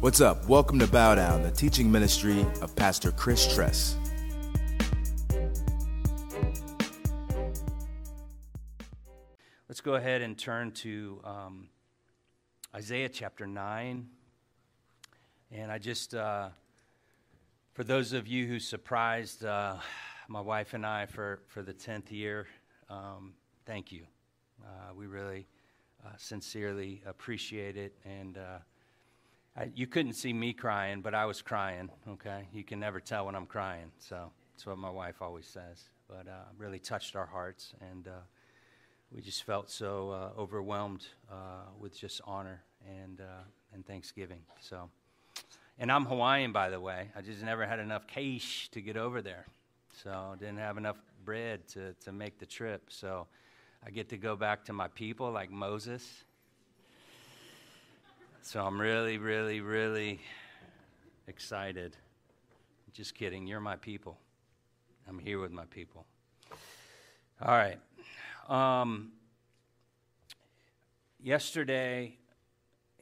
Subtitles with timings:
[0.00, 0.48] What's up?
[0.48, 3.98] Welcome to Bow Down, the teaching ministry of Pastor Chris Tress.
[9.68, 11.68] Let's go ahead and turn to um,
[12.74, 14.08] Isaiah chapter 9.
[15.52, 16.48] And I just, uh,
[17.74, 19.76] for those of you who surprised uh,
[20.28, 22.46] my wife and I for, for the 10th year,
[22.88, 23.34] um,
[23.66, 24.04] thank you.
[24.64, 25.46] Uh, we really
[26.02, 27.94] uh, sincerely appreciate it.
[28.06, 28.60] And uh,
[29.60, 32.48] I, you couldn't see me crying, but I was crying, okay?
[32.50, 33.92] You can never tell when I'm crying.
[33.98, 35.90] So that's what my wife always says.
[36.08, 38.22] But uh, really touched our hearts, and uh,
[39.14, 43.20] we just felt so uh, overwhelmed uh, with just honor and,
[43.74, 44.40] and thanksgiving.
[44.60, 44.88] So,
[45.78, 47.10] and I'm Hawaiian, by the way.
[47.14, 49.44] I just never had enough cash to get over there.
[50.02, 52.84] So didn't have enough bread to, to make the trip.
[52.88, 53.26] So
[53.86, 56.24] I get to go back to my people like Moses.
[58.42, 60.20] So I'm really, really, really
[61.28, 61.96] excited.
[62.92, 63.46] Just kidding.
[63.46, 64.18] You're my people.
[65.08, 66.06] I'm here with my people.
[67.40, 67.78] All right.
[68.48, 69.12] Um,
[71.22, 72.16] yesterday,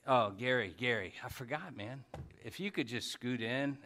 [0.06, 2.04] oh, Gary, Gary, I forgot, man.
[2.44, 3.78] If you could just scoot in,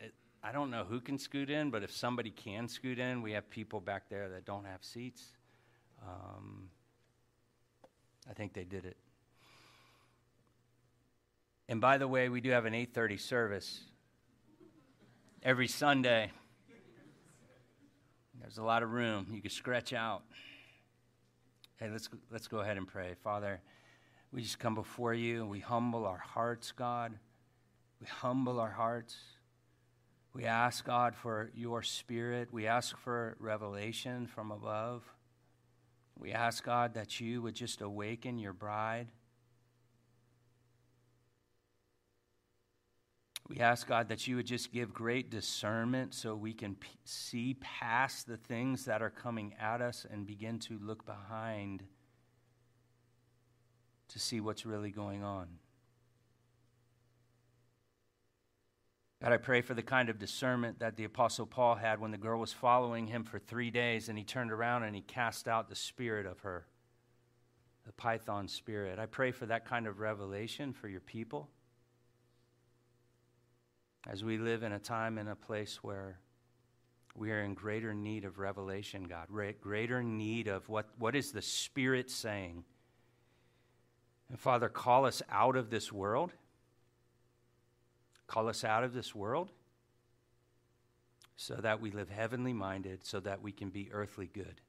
[0.43, 3.49] I don't know who can scoot in, but if somebody can scoot in, we have
[3.51, 5.33] people back there that don't have seats.
[6.03, 6.71] Um,
[8.29, 8.97] I think they did it.
[11.73, 13.81] And by the way, we do have an 8:30 service
[15.43, 16.31] every Sunday.
[18.39, 19.29] There's a lot of room.
[19.33, 20.23] You can stretch out.
[21.79, 23.15] Hey, let's let's go ahead and pray.
[23.25, 23.63] Father,
[24.33, 27.19] we just come before you and we humble our hearts, God.
[28.03, 29.17] We humble our hearts.
[30.35, 32.53] We ask God for your spirit.
[32.53, 35.11] We ask for revelation from above.
[36.19, 39.09] We ask, God, that you would just awaken your bride.
[43.49, 47.55] We ask, God, that you would just give great discernment so we can p- see
[47.61, 51.83] past the things that are coming at us and begin to look behind
[54.09, 55.49] to see what's really going on.
[59.23, 62.19] God, I pray for the kind of discernment that the Apostle Paul had when the
[62.19, 65.69] girl was following him for three days and he turned around and he cast out
[65.69, 66.67] the spirit of her,
[67.87, 68.99] the python spirit.
[68.99, 71.51] I pray for that kind of revelation for your people
[74.09, 76.19] as we live in a time and a place where
[77.15, 79.29] we are in greater need of revelation, God,
[79.61, 82.65] greater need of what, what is the Spirit saying.
[84.29, 86.33] And Father, call us out of this world
[88.33, 89.51] Call us out of this world
[91.37, 94.63] so that we live heavenly minded, so that we can be earthly good.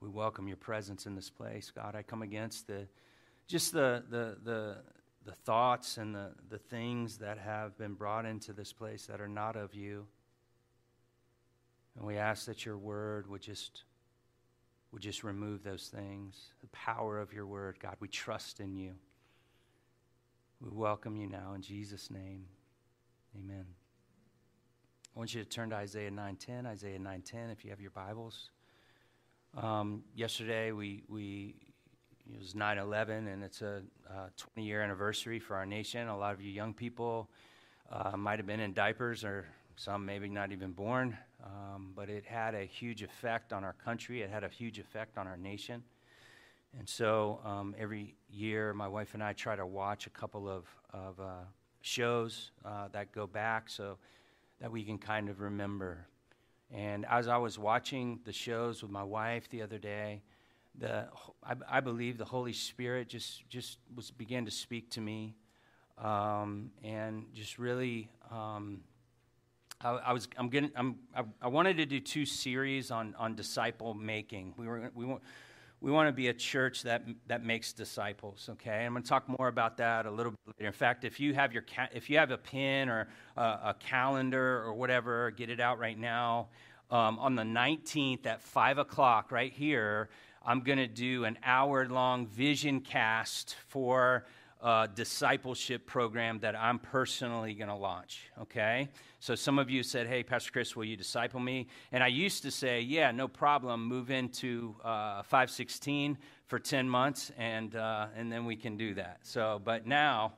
[0.00, 1.72] We welcome your presence in this place.
[1.74, 2.86] God, I come against the
[3.46, 4.76] just the the the,
[5.24, 9.28] the thoughts and the, the things that have been brought into this place that are
[9.28, 10.06] not of you.
[11.96, 13.84] And we ask that your word would just
[14.92, 16.52] would just remove those things.
[16.60, 18.94] The power of your word, God, we trust in you.
[20.60, 22.44] We welcome you now in Jesus' name.
[23.36, 23.64] Amen.
[25.14, 26.66] I want you to turn to Isaiah 9:10.
[26.66, 28.50] Isaiah 9:10, if you have your Bibles.
[29.54, 31.56] Um, yesterday we we
[32.30, 36.08] it was 9/11, and it's a 20-year anniversary for our nation.
[36.08, 37.28] A lot of you young people
[37.90, 39.46] uh, might have been in diapers, or
[39.76, 44.22] some maybe not even born um, but it had a huge effect on our country.
[44.22, 45.82] It had a huge effect on our nation.
[46.78, 50.64] And so um, every year, my wife and I try to watch a couple of,
[50.92, 51.44] of uh,
[51.82, 53.98] shows uh, that go back so
[54.60, 56.06] that we can kind of remember.
[56.72, 60.22] And as I was watching the shows with my wife the other day,
[60.78, 61.08] the,
[61.44, 65.34] I, I believe the Holy Spirit just, just was, began to speak to me
[65.98, 68.80] um, and just really um,
[69.80, 73.34] I, I was I'm getting I'm I, I, wanted to do two series on on
[73.34, 74.54] disciple making.
[74.56, 75.22] We were we want
[75.80, 78.48] we want to be a church that that makes disciples.
[78.52, 80.66] Okay, I'm going to talk more about that a little bit later.
[80.68, 83.76] In fact, if you have your ca- if you have a pen or a, a
[83.78, 86.48] calendar or whatever, get it out right now.
[86.90, 90.10] Um, on the 19th at five o'clock, right here,
[90.44, 94.26] I'm going to do an hour long vision cast for
[94.60, 98.28] a discipleship program that I'm personally going to launch.
[98.40, 98.88] Okay?
[99.20, 101.68] So some of you said, Hey, Pastor Chris, will you disciple me?
[101.92, 103.86] And I used to say, Yeah, no problem.
[103.86, 109.20] Move into uh, 516 for 10 months, and, uh, and then we can do that.
[109.22, 110.32] So, but now,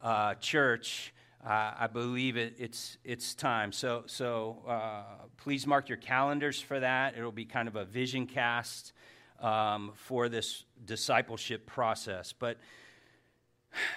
[0.00, 1.12] uh, church,
[1.44, 3.72] uh, I believe it, it's, it's time.
[3.72, 7.16] So, so uh, please mark your calendars for that.
[7.16, 8.92] It'll be kind of a vision cast
[9.40, 12.32] um, for this discipleship process.
[12.32, 12.58] But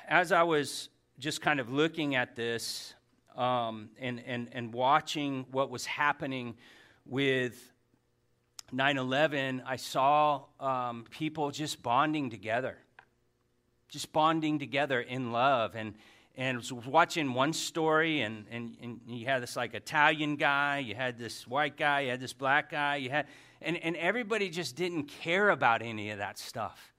[0.08, 2.94] as I was just kind of looking at this
[3.36, 6.56] um, and, and, and watching what was happening
[7.06, 7.72] with
[8.72, 12.78] 9 11, I saw um, people just bonding together,
[13.90, 15.76] just bonding together in love.
[15.76, 15.96] And,
[16.36, 20.96] and was watching one story, and, and, and you had this like Italian guy, you
[20.96, 23.28] had this white guy, you had this black guy, you had,
[23.64, 26.94] and, and everybody just didn't care about any of that stuff.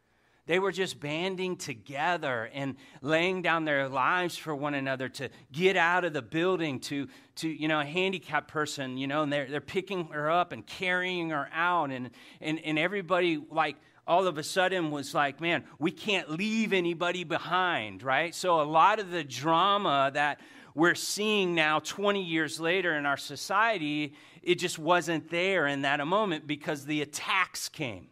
[0.47, 5.77] They were just banding together and laying down their lives for one another to get
[5.77, 9.47] out of the building to, to you know, a handicapped person, you know, and they're,
[9.47, 11.91] they're picking her up and carrying her out.
[11.91, 12.11] And,
[12.43, 13.77] and, and everybody, like,
[14.07, 18.35] all of a sudden was like, man, we can't leave anybody behind, right?
[18.35, 20.41] So a lot of the drama that
[20.75, 26.05] we're seeing now 20 years later in our society, it just wasn't there in that
[26.07, 28.09] moment because the attacks came.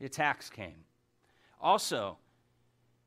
[0.00, 0.84] The attacks came.
[1.60, 2.18] Also,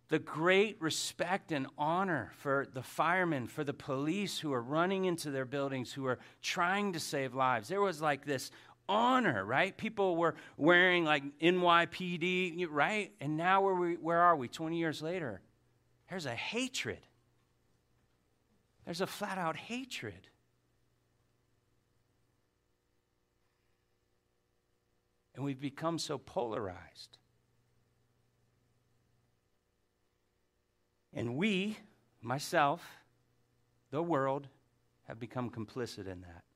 [0.09, 5.29] the great respect and honor for the firemen, for the police who are running into
[5.31, 7.67] their buildings, who are trying to save lives.
[7.67, 8.51] There was like this
[8.87, 9.75] honor, right?
[9.75, 13.11] People were wearing like NYPD, right?
[13.19, 15.41] And now where, we, where are we 20 years later?
[16.09, 16.99] There's a hatred.
[18.87, 20.29] There's a flat out hatred.
[25.35, 27.17] And we've become so polarized.
[31.13, 31.75] And we,
[32.21, 32.81] myself,
[33.91, 34.47] the world,
[35.09, 36.46] have become complicit in that.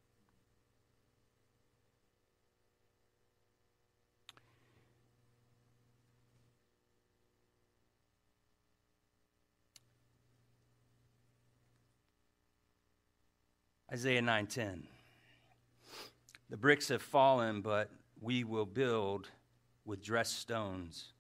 [13.92, 14.84] Isaiah 9:10
[16.50, 19.30] The bricks have fallen but we will build
[19.86, 21.12] with dressed stones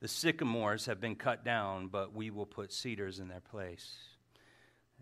[0.00, 3.96] the sycamores have been cut down, but we will put cedars in their place.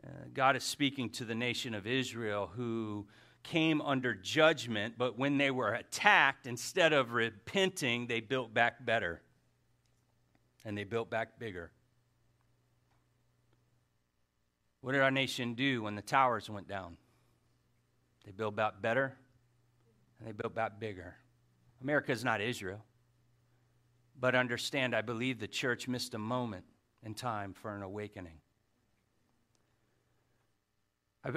[0.05, 3.07] Uh, God is speaking to the nation of Israel who
[3.45, 9.23] came under judgment, but when they were attacked, instead of repenting, they built back better
[10.65, 11.71] and they built back bigger.
[14.81, 16.97] What did our nation do when the towers went down?
[18.25, 19.17] They built back better
[20.19, 21.17] and they built back bigger.
[21.83, 22.85] America is not Israel.
[24.21, 26.65] But understand, I believe the church missed a moment
[27.05, 28.41] in time for an awakening.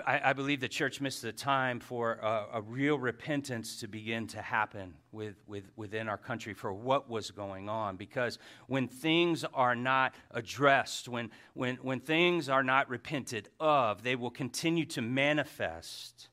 [0.05, 4.25] I, I, believe the church missed the time for a, a, real repentance to begin
[4.27, 7.97] to happen with, with, within our country for what was going on.
[7.97, 14.15] Because when things are not addressed, when, when, when things are not repented of, they
[14.15, 16.29] will continue to manifest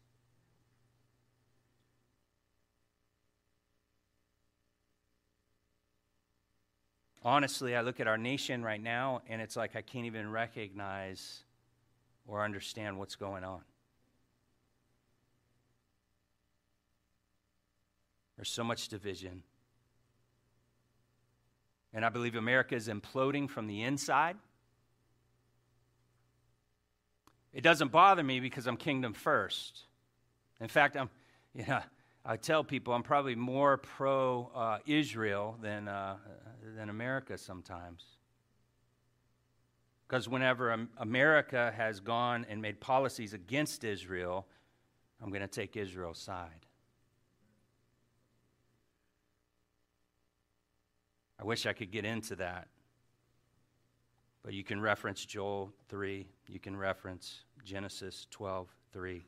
[7.24, 11.44] honestly, I look at our nation right now and it's like I can't even recognize
[12.28, 13.62] or understand what's going on.
[18.36, 19.42] There's so much division.
[21.92, 24.36] And I believe America is imploding from the inside.
[27.52, 29.80] It doesn't bother me because I'm kingdom first.
[30.60, 31.08] In fact, I'm,
[31.54, 31.80] you know,
[32.24, 36.18] I tell people I'm probably more pro uh, Israel than, uh,
[36.76, 38.04] than America sometimes.
[40.08, 44.46] Because whenever America has gone and made policies against Israel,
[45.22, 46.66] I'm going to take Israel's side.
[51.38, 52.68] I wish I could get into that.
[54.42, 59.24] But you can reference Joel 3, you can reference Genesis 12 3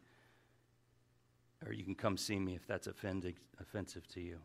[1.67, 4.39] or you can come see me if that's offending, offensive to you.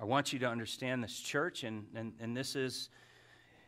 [0.00, 2.88] I want you to understand this church, and, and, and this is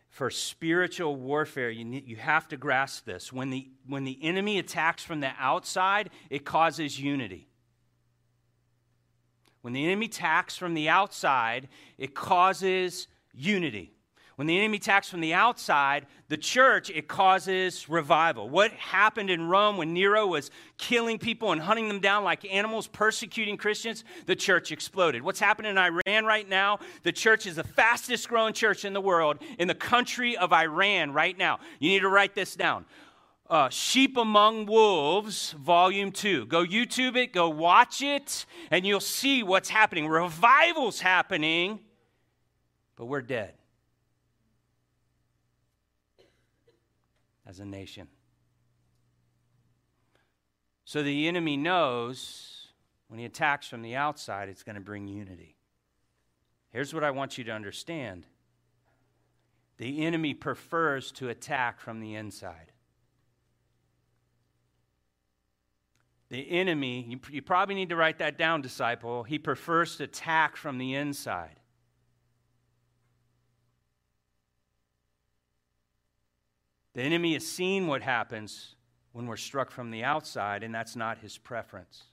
[0.08, 1.70] for spiritual warfare.
[1.70, 3.32] You, need, you have to grasp this.
[3.32, 7.48] When the, when the enemy attacks from the outside, it causes unity.
[9.62, 13.93] When the enemy attacks from the outside, it causes unity.
[14.36, 18.48] When the enemy attacks from the outside, the church, it causes revival.
[18.48, 22.88] What happened in Rome when Nero was killing people and hunting them down like animals,
[22.88, 24.04] persecuting Christians?
[24.26, 25.22] The church exploded.
[25.22, 26.80] What's happening in Iran right now?
[27.04, 31.12] The church is the fastest growing church in the world in the country of Iran
[31.12, 31.60] right now.
[31.78, 32.86] You need to write this down.
[33.48, 36.46] Uh, Sheep Among Wolves, Volume 2.
[36.46, 40.08] Go YouTube it, go watch it, and you'll see what's happening.
[40.08, 41.78] Revival's happening,
[42.96, 43.54] but we're dead.
[47.46, 48.08] As a nation.
[50.84, 52.50] So the enemy knows
[53.08, 55.56] When he attacks from the outside, it's going to bring unity.
[56.70, 58.26] Here's what I want you to understand
[59.76, 62.72] the enemy prefers to attack from the inside.
[66.28, 69.22] The enemy, you, you, probably need to write that down, disciple.
[69.24, 71.60] He prefers to attack from the inside.
[76.94, 78.76] The enemy has seen what happens
[79.12, 82.04] when we're struck from the outside, and that's not his preference.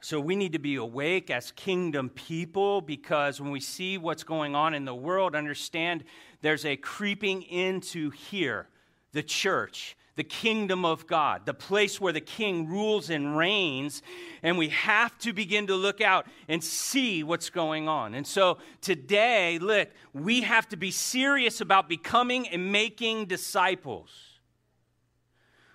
[0.00, 4.54] So we need to be awake as kingdom people because when we see what's going
[4.54, 6.04] on in the world, understand
[6.42, 8.68] there's a creeping into here,
[9.10, 14.02] the church, the kingdom of God, the place where the king rules and reigns.
[14.42, 18.14] And we have to begin to look out and see what's going on.
[18.14, 24.10] And so today, look, we have to be serious about becoming and making disciples.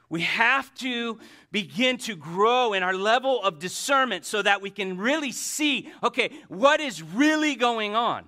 [0.09, 1.19] We have to
[1.51, 6.31] begin to grow in our level of discernment so that we can really see okay,
[6.49, 8.27] what is really going on?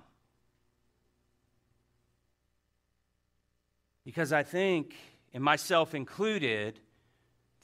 [4.04, 4.94] Because I think,
[5.34, 6.80] and myself included,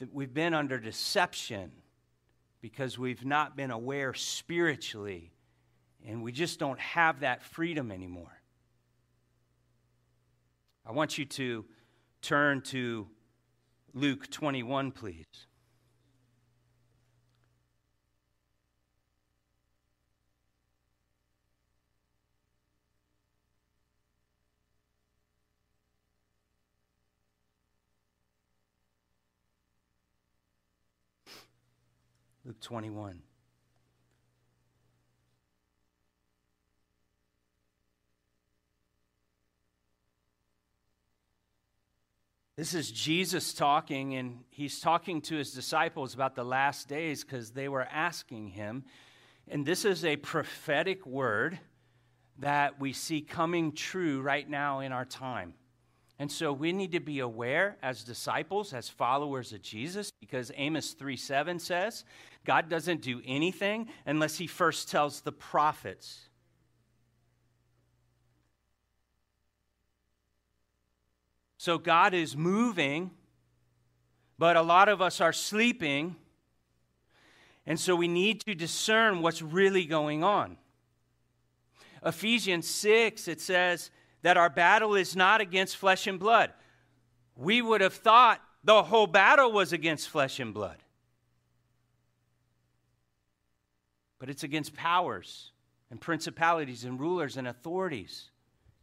[0.00, 1.71] that we've been under deception
[2.61, 5.33] because we've not been aware spiritually
[6.07, 8.41] and we just don't have that freedom anymore.
[10.87, 11.65] I want you to
[12.23, 13.07] turn to
[13.93, 15.27] Luke 21, please.
[32.50, 33.23] Luke 21.
[42.57, 47.52] This is Jesus talking, and he's talking to his disciples about the last days because
[47.52, 48.83] they were asking him.
[49.47, 51.57] And this is a prophetic word
[52.40, 55.54] that we see coming true right now in our time.
[56.21, 60.93] And so we need to be aware as disciples, as followers of Jesus, because Amos
[60.93, 62.05] 3 7 says,
[62.45, 66.29] God doesn't do anything unless he first tells the prophets.
[71.57, 73.12] So God is moving,
[74.39, 76.17] but a lot of us are sleeping.
[77.65, 80.59] And so we need to discern what's really going on.
[82.05, 83.91] Ephesians 6, it says
[84.23, 86.53] that our battle is not against flesh and blood.
[87.37, 90.77] We would have thought the whole battle was against flesh and blood.
[94.19, 95.53] But it's against powers
[95.91, 98.31] and principalities and rulers and authorities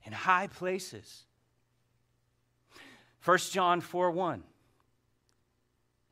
[0.03, 1.25] in high places.
[3.24, 4.44] 1 John 4 1.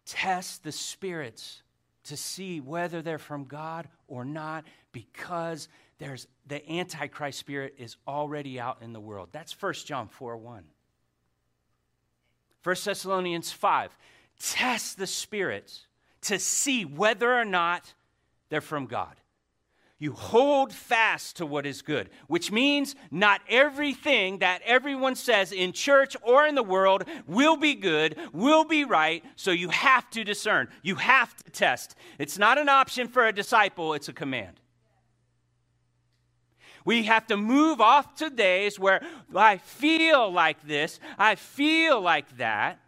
[0.06, 1.64] Test the spirits
[2.04, 5.68] to see whether they're from God or not because
[5.98, 9.30] there's the antichrist spirit is already out in the world.
[9.32, 10.64] That's 1 John 4 1.
[12.64, 13.96] 1 Thessalonians 5.
[14.40, 15.88] Test the spirits
[16.22, 17.94] to see whether or not
[18.50, 19.16] they're from God
[19.98, 25.72] you hold fast to what is good, which means not everything that everyone says in
[25.72, 30.26] church or in the world will be good, will be right, so you have to
[30.26, 30.68] discern.
[30.84, 31.96] You have to test.
[32.20, 34.60] It's not an option for a disciple, it's a command.
[36.86, 39.02] We have to move off to days where
[39.36, 42.80] I feel like this, I feel like that,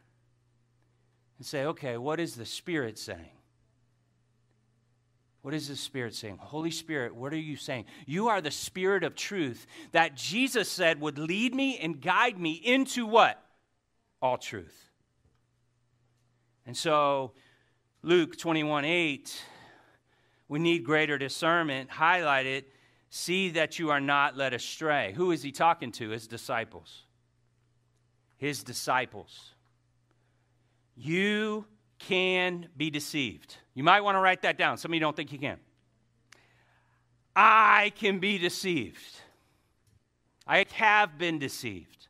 [1.39, 3.31] and say, okay, what is the Spirit saying?
[5.41, 6.37] What is the Spirit saying?
[6.39, 7.85] Holy Spirit, what are you saying?
[8.05, 12.51] You are the Spirit of truth that Jesus said would lead me and guide me
[12.51, 13.41] into what?
[14.21, 14.91] All truth.
[16.65, 17.31] And so,
[18.03, 19.41] Luke 21 8,
[20.49, 21.89] we need greater discernment.
[21.89, 22.71] Highlight it.
[23.17, 25.11] See that you are not led astray.
[25.17, 26.09] Who is he talking to?
[26.09, 27.01] His disciples.
[28.37, 29.55] His disciples.
[30.95, 31.65] You
[31.97, 33.55] can be deceived.
[33.73, 34.77] You might want to write that down.
[34.77, 35.57] Some of you don't think you can.
[37.35, 39.01] I can be deceived.
[40.45, 42.07] I have been deceived.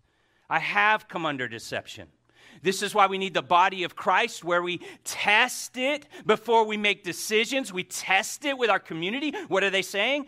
[0.49, 2.09] I have come under deception.
[2.61, 6.75] This is why we need the body of Christ where we test it before we
[6.75, 7.71] make decisions.
[7.71, 9.31] We test it with our community.
[9.47, 10.25] What are they saying?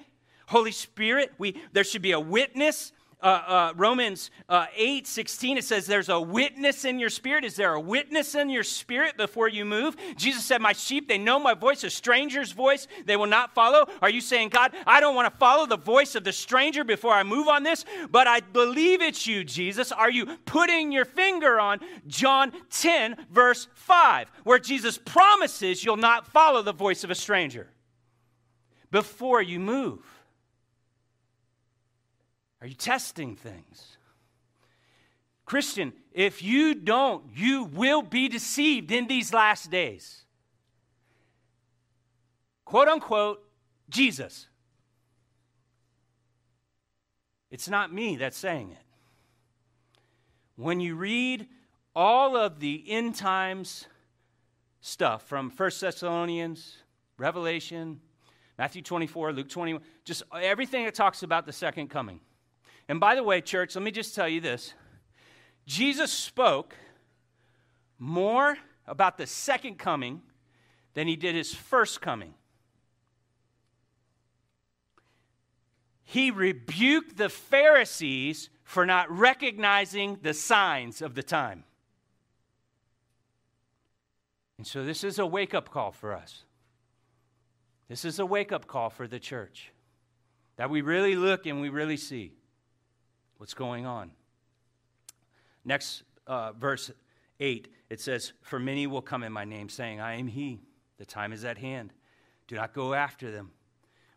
[0.50, 2.92] Holy Spirit, we, there should be a witness
[3.22, 7.44] uh, uh, Romans uh, 8 16, it says, There's a witness in your spirit.
[7.44, 9.98] Is there a witness in your spirit before you move?
[10.16, 13.88] Jesus said, My sheep, they know my voice, a stranger's voice they will not follow.
[14.02, 17.12] Are you saying, God, I don't want to follow the voice of the stranger before
[17.12, 19.92] I move on this, but I believe it's you, Jesus?
[19.92, 26.26] Are you putting your finger on John 10, verse 5, where Jesus promises you'll not
[26.26, 27.68] follow the voice of a stranger
[28.92, 30.19] before you move?
[32.62, 33.98] Are you testing things?
[35.46, 40.26] Christian, if you don't, you will be deceived in these last days.
[42.66, 43.44] Quote unquote,
[43.90, 44.48] Jesus.
[47.50, 48.78] It's not me that's saying it.
[50.56, 51.48] When you read
[51.96, 53.88] all of the end times
[54.82, 56.76] stuff from 1 Thessalonians,
[57.18, 58.00] Revelation,
[58.58, 62.20] Matthew 24, Luke 21, just everything that talks about the second coming.
[62.90, 64.74] And by the way, church, let me just tell you this
[65.66, 66.76] Jesus spoke
[68.00, 70.22] more about the second coming
[70.96, 72.34] than he did his first coming.
[76.04, 81.66] He rebuked the Pharisees for not recognizing the signs of the time.
[84.58, 86.44] And so, this is a wake up call for us.
[87.88, 89.72] This is a wake up call for the church
[90.56, 92.34] that we really look and we really see
[93.40, 94.12] what's going on.
[95.66, 96.92] Next uh, verse
[97.40, 100.60] 8, it says, For many will come in my name, saying, I am he.
[100.98, 101.94] The time is at hand.
[102.48, 103.52] Do not go after them.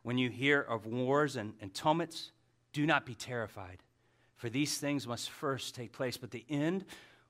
[0.02, 2.32] When you hear of wars and, and tumults,
[2.72, 3.78] do not be terrified,
[4.34, 6.84] for these things must first take place, but the end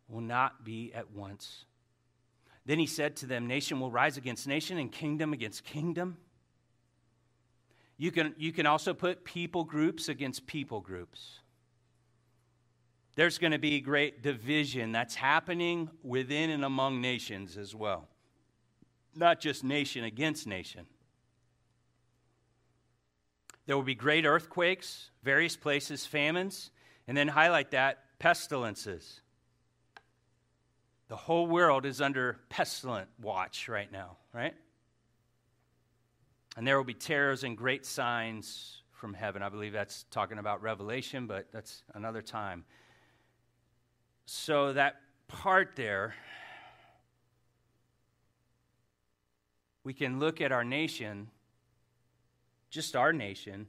[0.09, 1.67] will not be at once.
[2.65, 6.17] Then he said to them, Nation will rise against nation, and kingdom against kingdom.
[7.99, 11.42] You can, you can also put people groups against people groups
[13.15, 18.09] there's going to be great division that's happening within and among nations as well,
[19.15, 20.87] not just nation against nation.
[23.67, 26.71] There will be great earthquakes, various places, famines,
[27.07, 29.21] and then highlight that pestilences.
[31.09, 34.55] The whole world is under pestilent watch right now, right?
[36.57, 39.43] And there will be terrors and great signs from heaven.
[39.43, 42.65] I believe that's talking about Revelation, but that's another time.
[44.25, 44.97] So, that
[45.29, 46.15] part there,
[49.85, 51.29] we can look at our nation,
[52.71, 53.67] just our nation,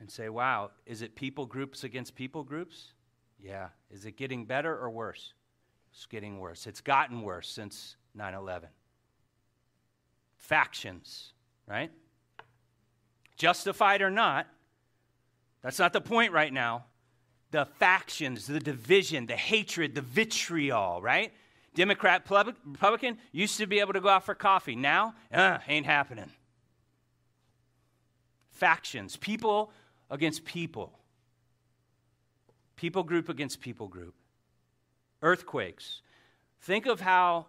[0.00, 2.92] and say, wow, is it people groups against people groups?
[3.38, 3.68] Yeah.
[3.90, 5.34] Is it getting better or worse?
[5.92, 6.66] It's getting worse.
[6.66, 8.68] It's gotten worse since 9 11.
[10.36, 11.34] Factions,
[11.68, 11.90] right?
[13.36, 14.46] Justified or not,
[15.62, 16.84] that's not the point right now
[17.52, 21.32] the factions, the division, the hatred, the vitriol, right?
[21.74, 24.74] Democrat, Republican used to be able to go out for coffee.
[24.74, 26.30] Now, uh, ain't happening.
[28.50, 29.70] Factions, people
[30.10, 30.98] against people,
[32.76, 34.14] people group against people group,
[35.22, 36.00] earthquakes.
[36.62, 37.46] Think of how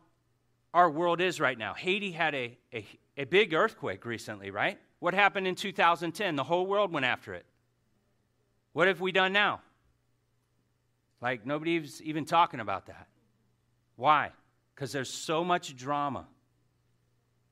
[0.73, 1.73] our world is right now.
[1.73, 2.85] Haiti had a, a,
[3.17, 4.79] a big earthquake recently, right?
[4.99, 6.35] What happened in 2010?
[6.35, 7.45] The whole world went after it.
[8.73, 9.61] What have we done now?
[11.23, 13.07] Like, nobody's even talking about that.
[13.95, 14.31] Why?
[14.75, 16.27] Because there's so much drama.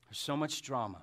[0.10, 0.98] There's so much drama.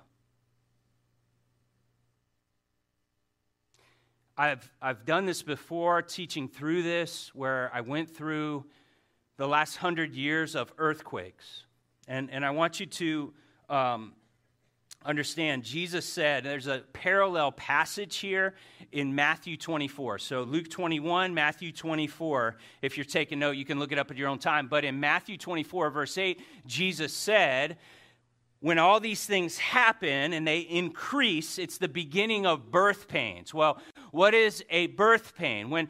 [4.37, 8.65] I've, I've done this before, teaching through this, where I went through
[9.37, 11.63] the last hundred years of earthquakes.
[12.07, 13.33] And, and I want you to
[13.67, 14.13] um,
[15.05, 18.55] understand, Jesus said, there's a parallel passage here
[18.91, 20.19] in Matthew 24.
[20.19, 22.57] So Luke 21, Matthew 24.
[22.81, 24.67] If you're taking note, you can look it up at your own time.
[24.67, 27.77] But in Matthew 24, verse 8, Jesus said,
[28.61, 33.53] when all these things happen and they increase, it's the beginning of birth pains.
[33.53, 33.79] Well,
[34.11, 35.69] what is a birth pain?
[35.69, 35.87] When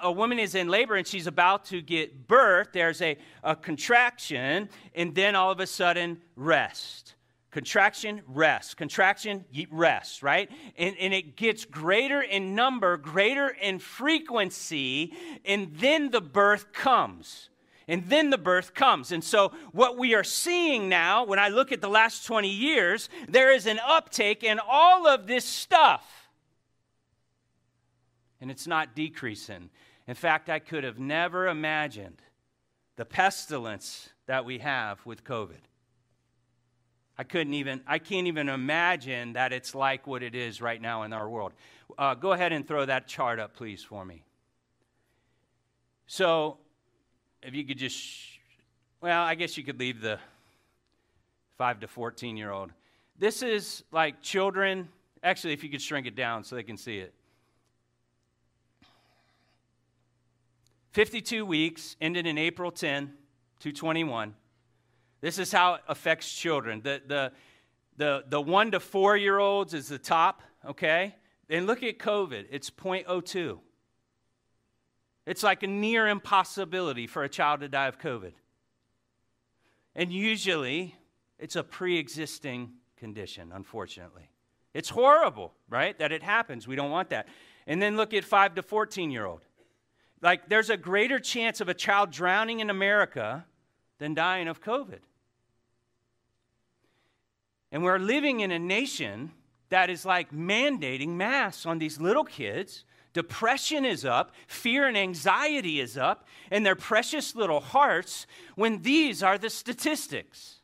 [0.00, 4.68] a woman is in labor and she's about to get birth, there's a, a contraction,
[4.94, 7.14] and then all of a sudden, rest.
[7.54, 8.76] Contraction, rest.
[8.76, 10.50] Contraction, rest, right?
[10.76, 15.12] And, and it gets greater in number, greater in frequency,
[15.44, 17.50] and then the birth comes.
[17.86, 19.12] And then the birth comes.
[19.12, 23.08] And so, what we are seeing now, when I look at the last 20 years,
[23.28, 26.28] there is an uptake in all of this stuff.
[28.40, 29.70] And it's not decreasing.
[30.08, 32.20] In fact, I could have never imagined
[32.96, 35.60] the pestilence that we have with COVID.
[37.16, 41.04] I couldn't even, I can't even imagine that it's like what it is right now
[41.04, 41.52] in our world.
[41.96, 44.24] Uh, go ahead and throw that chart up, please, for me.
[46.06, 46.58] So,
[47.42, 48.00] if you could just,
[49.00, 50.18] well, I guess you could leave the
[51.56, 52.70] 5 to 14 year old.
[53.18, 54.88] This is like children.
[55.22, 57.14] Actually, if you could shrink it down so they can see it.
[60.92, 63.06] 52 weeks, ended in April 10,
[63.60, 64.34] 221.
[65.24, 66.82] This is how it affects children.
[66.82, 67.32] The, the,
[67.96, 71.14] the, the one to four year olds is the top, okay?
[71.48, 73.58] And look at COVID, it's 0.02.
[75.24, 78.32] It's like a near impossibility for a child to die of COVID.
[79.94, 80.94] And usually,
[81.38, 84.28] it's a pre existing condition, unfortunately.
[84.74, 85.98] It's horrible, right?
[85.98, 86.68] That it happens.
[86.68, 87.28] We don't want that.
[87.66, 89.40] And then look at 5 to 14 year old.
[90.20, 93.46] Like, there's a greater chance of a child drowning in America
[93.96, 94.98] than dying of COVID.
[97.74, 99.32] And we're living in a nation
[99.70, 102.84] that is like mandating masks on these little kids.
[103.12, 109.24] Depression is up, fear and anxiety is up in their precious little hearts when these
[109.24, 110.60] are the statistics.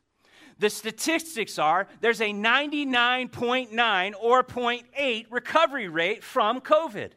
[0.60, 7.10] The statistics are there's a 99.9 or 0.8 recovery rate from COVID.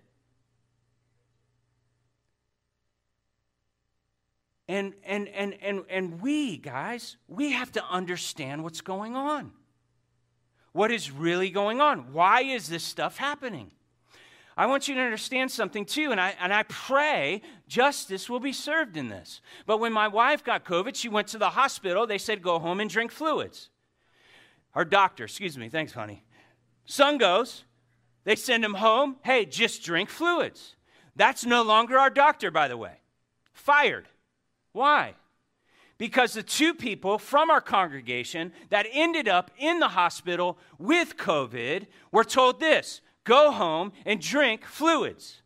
[4.67, 9.51] And, and, and, and, and we, guys, we have to understand what's going on.
[10.73, 12.11] What is really going on?
[12.13, 13.71] Why is this stuff happening?
[14.55, 18.53] I want you to understand something too, and I, and I pray justice will be
[18.53, 19.41] served in this.
[19.65, 22.05] But when my wife got COVID, she went to the hospital.
[22.05, 23.69] They said, go home and drink fluids.
[24.75, 26.23] Our doctor, excuse me, thanks, honey.
[26.85, 27.63] Son goes,
[28.25, 29.17] they send him home.
[29.23, 30.75] Hey, just drink fluids.
[31.15, 32.99] That's no longer our doctor, by the way.
[33.53, 34.07] Fired.
[34.71, 35.13] Why?
[36.03, 41.87] Because the two people from our congregation that ended up in the hospital with COVID
[42.11, 45.41] were told this go home and drink fluids.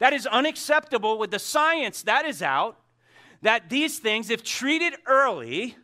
[0.00, 2.80] That is unacceptable with the science that is out
[3.42, 5.76] that these things, if treated early,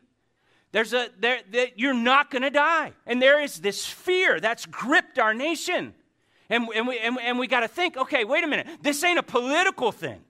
[0.73, 2.95] there's a there, that you're not going to die.
[3.07, 5.95] And there is this fear that's gripped our nation.
[6.51, 8.67] And, and we, and, and we got to think okay, wait a minute.
[8.83, 10.25] This ain't a political thing.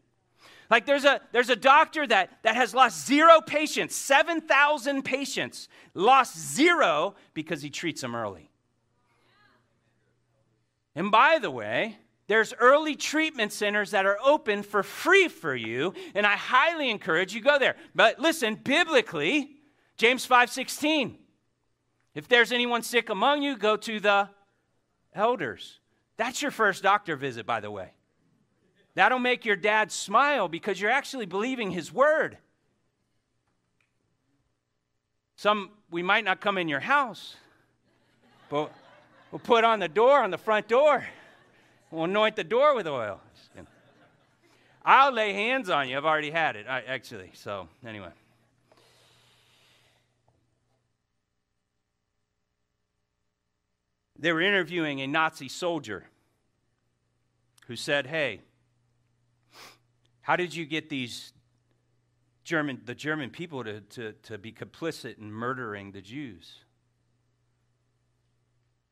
[0.72, 6.34] Like there's a there's a doctor that that has lost zero patients, 7,000 patients, lost
[6.38, 8.48] zero because he treats them early.
[10.94, 15.92] And by the way, there's early treatment centers that are open for free for you,
[16.14, 17.76] and I highly encourage you go there.
[17.94, 19.56] But listen, biblically,
[19.98, 21.18] James 5:16.
[22.14, 24.30] If there's anyone sick among you, go to the
[25.12, 25.80] elders.
[26.16, 27.92] That's your first doctor visit, by the way.
[28.94, 32.36] That'll make your dad smile because you're actually believing his word.
[35.36, 37.36] Some, we might not come in your house,
[38.48, 38.72] but
[39.30, 41.04] we'll put on the door, on the front door.
[41.90, 43.20] We'll anoint the door with oil.
[44.84, 45.96] I'll lay hands on you.
[45.96, 47.30] I've already had it, I, actually.
[47.34, 48.10] So, anyway.
[54.18, 56.04] They were interviewing a Nazi soldier
[57.66, 58.40] who said, Hey,
[60.22, 61.32] how did you get these
[62.44, 66.60] German, the German people to, to, to be complicit in murdering the Jews?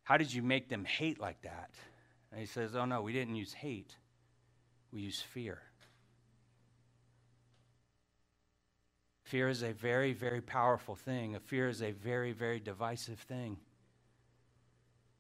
[0.05, 1.71] How did you make them hate like that?
[2.33, 3.97] And he says, Oh, no, we didn't use hate,
[4.93, 5.63] we used fear.
[9.25, 11.39] Fear is a very, very powerful thing.
[11.47, 13.59] Fear is a very, very divisive thing.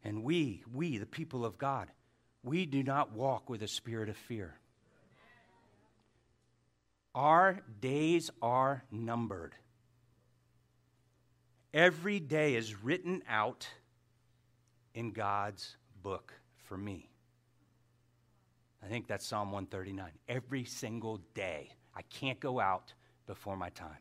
[0.02, 1.86] And we, we, the people of God,
[2.42, 4.59] we do not walk with a spirit of fear.
[7.14, 9.54] Our days are numbered.
[11.74, 13.68] Every day is written out
[14.94, 16.32] in God's book
[16.64, 17.10] for me.
[18.82, 20.10] I think that's Psalm 139.
[20.28, 21.70] Every single day.
[21.94, 22.94] I can't go out
[23.26, 23.98] before my time.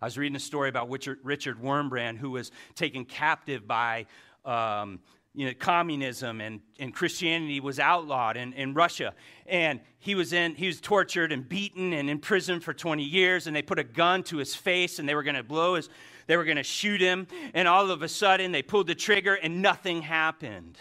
[0.00, 4.06] I was reading a story about Richard, Wurmbrand, who was taken captive by
[4.44, 5.00] um,
[5.34, 9.14] you know, communism and, and Christianity was outlawed in, in Russia.
[9.46, 13.48] And he was, in, he was tortured and beaten and in prison for 20 years.
[13.48, 15.88] And they put a gun to his face and they were going to blow his,
[16.28, 17.26] they were going to shoot him.
[17.52, 20.78] And all of a sudden they pulled the trigger and nothing happened.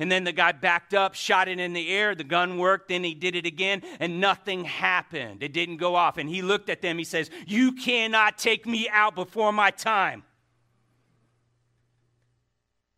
[0.00, 2.16] And then the guy backed up, shot it in the air.
[2.16, 2.88] The gun worked.
[2.88, 5.44] Then he did it again, and nothing happened.
[5.44, 6.16] It didn't go off.
[6.16, 6.98] And he looked at them.
[6.98, 10.24] He says, You cannot take me out before my time.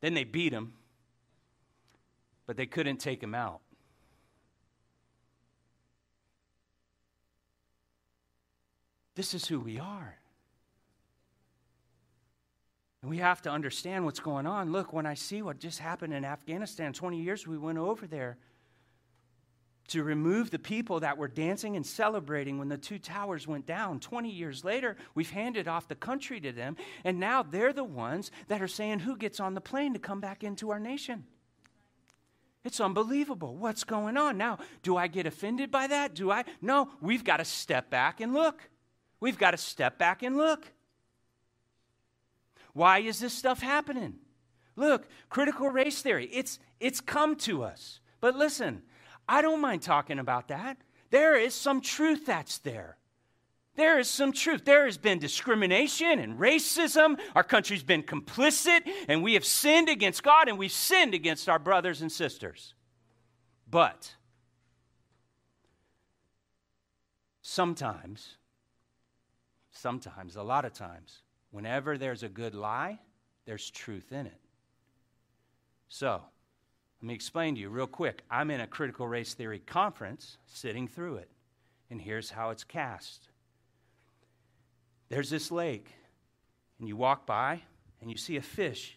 [0.00, 0.72] Then they beat him
[2.46, 3.60] but they couldn't take him out.
[9.14, 10.18] This is who we are.
[13.02, 14.72] And we have to understand what's going on.
[14.72, 18.38] Look, when I see what just happened in Afghanistan 20 years we went over there,
[19.88, 24.00] to remove the people that were dancing and celebrating when the two towers went down.
[24.00, 28.30] 20 years later, we've handed off the country to them, and now they're the ones
[28.48, 31.24] that are saying who gets on the plane to come back into our nation.
[32.64, 33.54] It's unbelievable.
[33.56, 34.38] What's going on?
[34.38, 36.14] Now, do I get offended by that?
[36.14, 36.44] Do I?
[36.62, 38.68] No, we've got to step back and look.
[39.20, 40.66] We've got to step back and look.
[42.72, 44.14] Why is this stuff happening?
[44.76, 48.00] Look, critical race theory, it's, it's come to us.
[48.20, 48.82] But listen,
[49.28, 50.78] I don't mind talking about that.
[51.10, 52.96] There is some truth that's there.
[53.76, 54.64] There is some truth.
[54.64, 57.18] There has been discrimination and racism.
[57.34, 61.58] Our country's been complicit, and we have sinned against God and we've sinned against our
[61.58, 62.74] brothers and sisters.
[63.68, 64.14] But
[67.42, 68.36] sometimes,
[69.72, 73.00] sometimes, a lot of times, whenever there's a good lie,
[73.44, 74.40] there's truth in it.
[75.88, 76.22] So,
[77.02, 78.22] let me explain to you real quick.
[78.30, 81.30] I'm in a critical race theory conference sitting through it,
[81.90, 83.28] and here's how it's cast.
[85.14, 85.92] There's this lake,
[86.80, 87.62] and you walk by
[88.00, 88.96] and you see a fish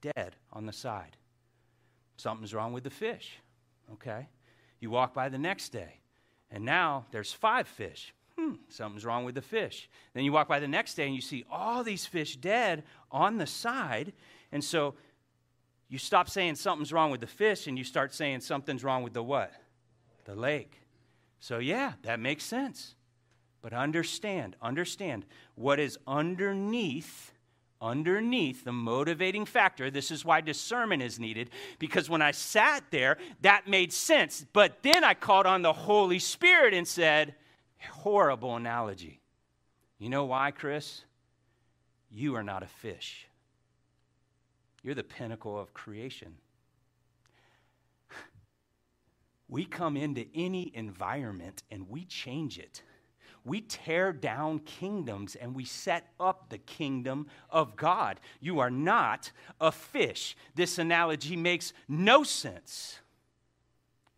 [0.00, 1.18] dead on the side.
[2.16, 3.38] Something's wrong with the fish,
[3.92, 4.28] okay?
[4.80, 6.00] You walk by the next day,
[6.50, 8.14] and now there's five fish.
[8.38, 9.90] Hmm, something's wrong with the fish.
[10.14, 13.36] Then you walk by the next day and you see all these fish dead on
[13.36, 14.14] the side.
[14.52, 14.94] And so
[15.90, 19.12] you stop saying something's wrong with the fish and you start saying something's wrong with
[19.12, 19.52] the what?
[20.24, 20.80] The lake.
[21.40, 22.94] So, yeah, that makes sense.
[23.62, 27.32] But understand, understand what is underneath,
[27.80, 29.88] underneath the motivating factor.
[29.90, 34.44] This is why discernment is needed, because when I sat there, that made sense.
[34.52, 37.36] But then I called on the Holy Spirit and said,
[37.90, 39.20] horrible analogy.
[39.98, 41.02] You know why, Chris?
[42.10, 43.28] You are not a fish.
[44.82, 46.34] You're the pinnacle of creation.
[49.48, 52.82] We come into any environment and we change it.
[53.44, 58.20] We tear down kingdoms and we set up the kingdom of God.
[58.40, 60.36] You are not a fish.
[60.54, 62.98] This analogy makes no sense.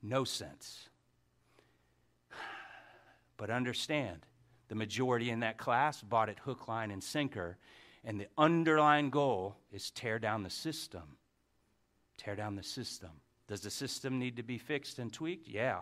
[0.03, 0.89] No sense.
[3.37, 4.27] But understand,
[4.69, 7.59] the majority in that class bought it hook, line, and sinker
[8.05, 11.17] and the underlying goal is tear down the system.
[12.19, 13.11] Tear down the system.
[13.49, 15.49] Does the system need to be fixed and tweaked?
[15.49, 15.81] Yeah.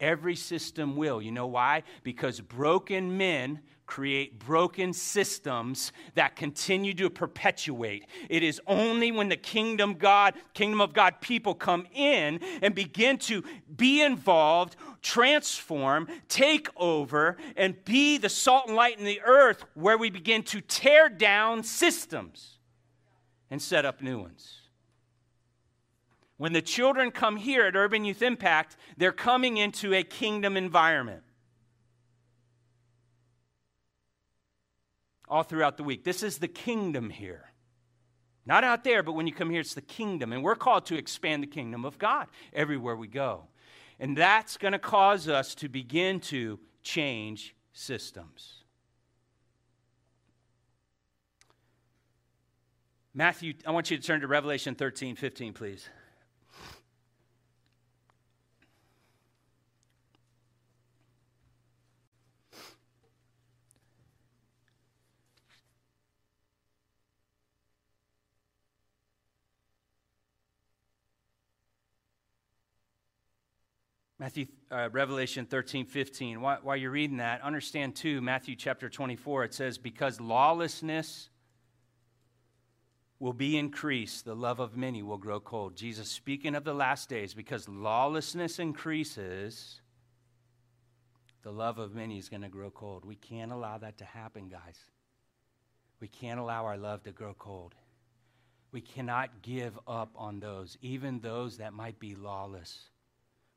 [0.00, 1.22] Every system will.
[1.22, 1.84] You know why?
[2.02, 8.06] Because broken men create broken systems that continue to perpetuate.
[8.30, 13.18] It is only when the kingdom God, kingdom of God people come in and begin
[13.18, 13.44] to
[13.76, 19.98] be involved, transform, take over, and be the salt and light in the earth where
[19.98, 22.58] we begin to tear down systems
[23.50, 24.61] and set up new ones.
[26.42, 31.22] When the children come here at Urban Youth Impact, they're coming into a kingdom environment.
[35.28, 36.02] all throughout the week.
[36.02, 37.52] This is the kingdom here.
[38.44, 40.32] Not out there, but when you come here, it's the kingdom.
[40.32, 43.44] And we're called to expand the kingdom of God everywhere we go.
[44.00, 48.64] And that's going to cause us to begin to change systems.
[53.14, 55.88] Matthew, I want you to turn to Revelation 13, 15, please.
[74.22, 76.40] Matthew, uh, Revelation 13, 15.
[76.40, 81.28] While, while you're reading that, understand too, Matthew chapter 24, it says, Because lawlessness
[83.18, 85.74] will be increased, the love of many will grow cold.
[85.74, 89.80] Jesus speaking of the last days, because lawlessness increases,
[91.42, 93.04] the love of many is going to grow cold.
[93.04, 94.78] We can't allow that to happen, guys.
[95.98, 97.74] We can't allow our love to grow cold.
[98.70, 102.91] We cannot give up on those, even those that might be lawless.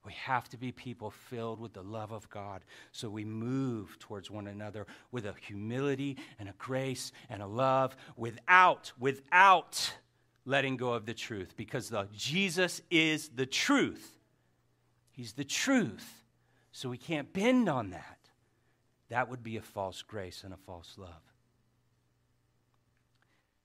[0.06, 2.64] We have to be people filled with the love of God.
[2.92, 7.96] So we move towards one another with a humility and a grace and a love
[8.16, 9.92] without, without
[10.46, 11.56] letting go of the truth.
[11.58, 14.18] Because the, Jesus is the truth.
[15.12, 16.24] He's the truth.
[16.72, 18.20] So we can't bend on that.
[19.10, 21.10] That would be a false grace and a false love.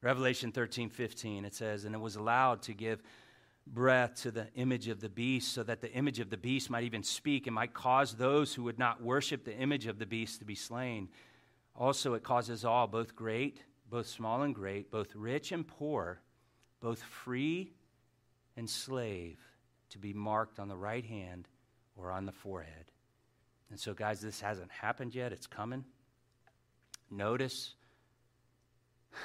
[0.03, 3.03] Revelation 13, 15, it says, And it was allowed to give
[3.73, 6.85] breath to the image of the beast, so that the image of the beast might
[6.85, 10.41] even speak and might cause those who would not worship the image of the beast
[10.41, 11.09] to be slain.
[11.75, 16.21] Also, it causes all, both great, both small and great, both rich and poor,
[16.81, 17.73] both free
[18.57, 19.39] and slave,
[19.91, 21.49] to be marked on the right hand
[21.97, 22.87] or on the forehead.
[23.71, 25.33] And so, guys, this hasn't happened yet.
[25.33, 25.85] It's coming.
[27.11, 27.75] Notice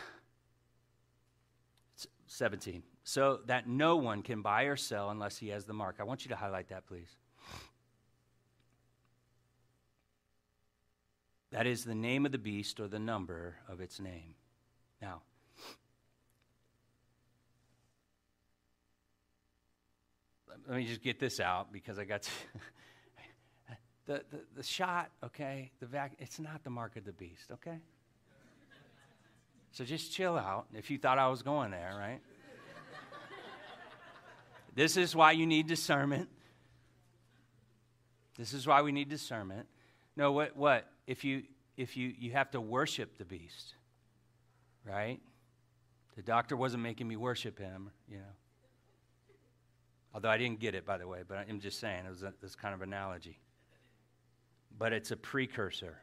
[2.27, 2.83] 17.
[3.07, 5.97] So that no one can buy or sell unless he has the mark.
[5.99, 7.15] I want you to highlight that, please.
[11.51, 14.33] That is the name of the beast or the number of its name.
[15.03, 15.21] Now,
[20.67, 22.31] let me just get this out because I got to
[24.07, 27.77] the, the, the shot, okay, the vac, it's not the mark of the beast, okay?
[29.73, 32.19] So just chill out if you thought I was going there, right?
[34.75, 36.29] This is why you need discernment.
[38.37, 39.67] This is why we need discernment.
[40.17, 40.87] No, what what?
[41.07, 41.43] If you
[41.77, 43.75] if you you have to worship the beast,
[44.85, 45.19] right?
[46.15, 48.23] The doctor wasn't making me worship him, you know.
[50.13, 52.33] Although I didn't get it, by the way, but I'm just saying it was a,
[52.41, 53.37] this kind of analogy.
[54.77, 55.97] But it's a precursor.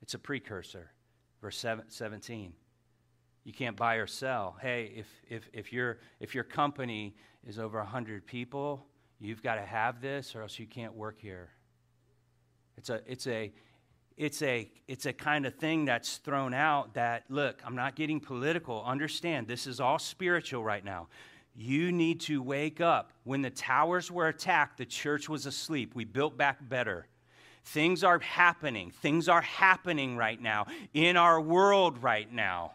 [0.00, 0.90] It's a precursor.
[1.42, 2.52] Verse 17.
[3.44, 4.56] You can't buy or sell.
[4.60, 7.14] Hey, if, if, if, your, if your company
[7.46, 8.84] is over 100 people,
[9.20, 11.50] you've got to have this or else you can't work here.
[12.76, 13.52] It's a, it's a,
[14.16, 18.20] it's a, it's a kind of thing that's thrown out that, look, I'm not getting
[18.20, 18.84] political.
[18.84, 21.08] Understand, this is all spiritual right now.
[21.54, 23.12] You need to wake up.
[23.24, 25.94] When the towers were attacked, the church was asleep.
[25.94, 27.06] We built back better.
[27.64, 28.90] Things are happening.
[28.90, 32.72] Things are happening right now in our world right now.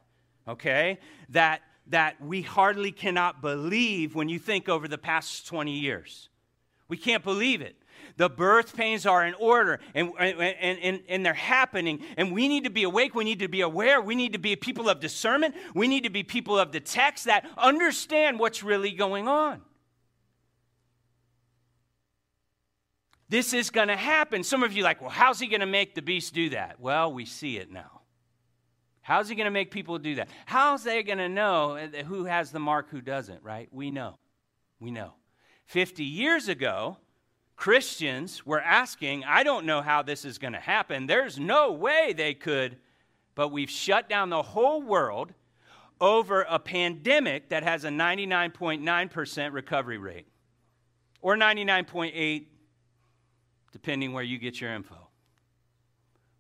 [0.48, 1.00] Okay?
[1.30, 6.30] That that we hardly cannot believe when you think over the past 20 years.
[6.88, 7.76] We can't believe it.
[8.18, 12.04] The birth pains are in order and, and, and, and, they're happening.
[12.18, 13.16] And we need to be awake.
[13.16, 14.02] We need to be aware.
[14.02, 15.56] We need to be people of discernment.
[15.74, 19.62] We need to be people of the text that understand what's really going on.
[23.30, 24.44] This is going to happen.
[24.44, 26.80] Some of you like, well, how's he going to make the beast do that?
[26.80, 28.03] Well, we see it now.
[29.04, 30.30] How's he going to make people do that?
[30.46, 33.68] How's they going to know eh, who has the mark, who doesn't, right?
[33.72, 34.18] We know.
[34.80, 35.14] We know.
[35.66, 36.98] 50 years ago,
[37.58, 41.06] Christians were asking, I don't know how this is going to happen.
[41.06, 42.78] There's no way they could,
[43.36, 45.34] but we've shut down the whole world
[46.00, 50.28] over a pandemic that has a 99.9% recovery rate
[51.22, 52.46] or 99.8
[53.74, 55.10] depending where you get your info.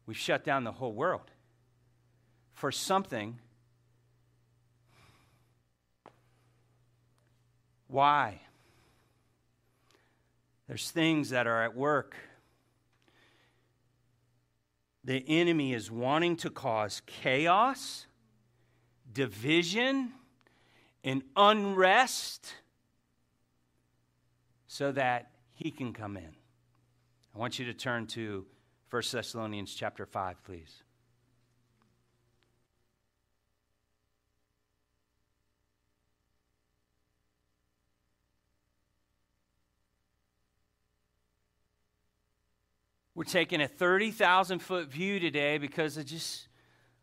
[0.06, 1.32] We've shut down the whole world
[2.64, 3.38] for something.
[7.90, 8.40] Why?
[10.70, 12.16] There's things that are at work.
[15.04, 18.08] The enemy is wanting to cause chaos,
[19.12, 20.14] division,
[21.04, 22.54] and unrest
[24.68, 26.34] so that he can come in.
[27.36, 28.46] I want you to turn to
[28.90, 30.84] 1 Thessalonians chapter 5, please.
[43.16, 46.48] We're taking a 30,000 foot view today because it just,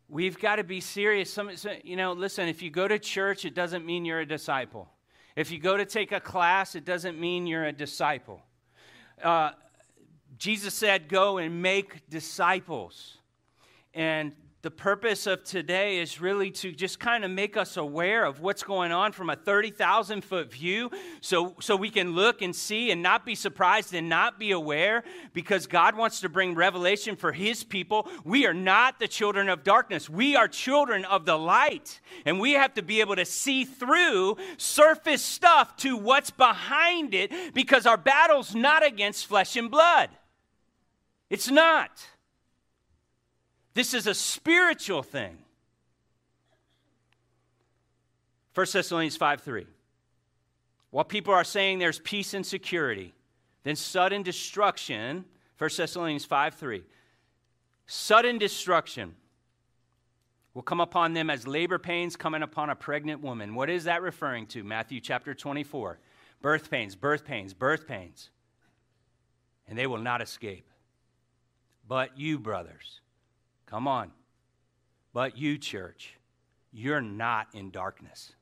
[0.09, 1.31] we've got to be serious.
[1.31, 1.49] Some,
[1.85, 4.89] you know, listen, if you go to church, it doesn't mean you're a disciple.
[5.37, 8.41] If you go to take a class, it doesn't mean you're a disciple.
[9.23, 9.51] Uh,
[10.37, 13.17] Jesus said, Go and make disciples.
[13.93, 18.41] And the purpose of today is really to just kind of make us aware of
[18.41, 22.91] what's going on from a 30,000 foot view so, so we can look and see
[22.91, 27.31] and not be surprised and not be aware because God wants to bring revelation for
[27.31, 28.07] His people.
[28.23, 31.99] We are not the children of darkness, we are children of the light.
[32.25, 37.31] And we have to be able to see through surface stuff to what's behind it
[37.55, 40.09] because our battle's not against flesh and blood.
[41.31, 41.89] It's not.
[43.73, 45.37] This is a spiritual thing.
[48.53, 49.65] 1 Thessalonians 5 3.
[50.89, 53.13] While people are saying there's peace and security,
[53.63, 55.25] then sudden destruction,
[55.57, 56.83] 1 Thessalonians 5 3.
[57.87, 59.15] Sudden destruction
[60.53, 63.55] will come upon them as labor pains coming upon a pregnant woman.
[63.55, 64.63] What is that referring to?
[64.63, 65.99] Matthew chapter 24.
[66.41, 68.29] Birth pains, birth pains, birth pains.
[69.67, 70.67] And they will not escape.
[71.87, 73.00] But you, brothers,
[73.71, 74.11] Come on.
[75.13, 76.17] But you, church,
[76.73, 78.33] you're not in darkness.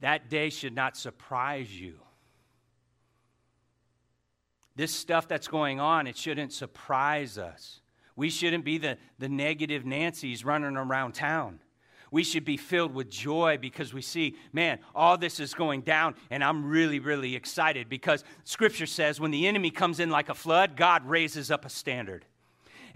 [0.00, 2.00] That day should not surprise you.
[4.74, 7.80] This stuff that's going on, it shouldn't surprise us.
[8.16, 11.60] We shouldn't be the, the negative Nancy's running around town.
[12.10, 16.16] We should be filled with joy because we see, man, all this is going down,
[16.30, 20.34] and I'm really, really excited because Scripture says when the enemy comes in like a
[20.34, 22.24] flood, God raises up a standard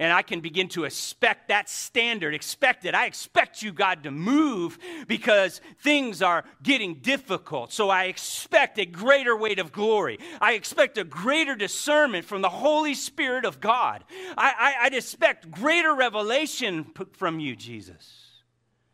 [0.01, 2.95] and I can begin to expect that standard, expect it.
[2.95, 7.71] I expect you, God, to move because things are getting difficult.
[7.71, 10.19] So I expect a greater weight of glory.
[10.41, 14.05] I expect a greater discernment from the Holy Spirit of God.
[14.39, 18.31] I, I, I'd expect greater revelation from you, Jesus.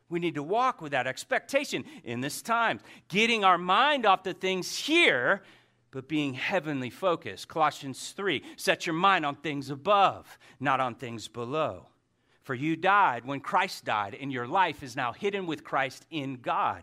[0.09, 4.35] We need to walk with that expectation in this time, getting our mind off the
[4.35, 5.43] things here
[5.97, 7.49] but being heavenly focused.
[7.49, 11.87] Colossians 3 set your mind on things above, not on things below.
[12.43, 16.35] For you died when Christ died, and your life is now hidden with Christ in
[16.43, 16.83] God.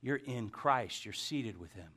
[0.00, 1.90] You're in Christ, you're seated with Him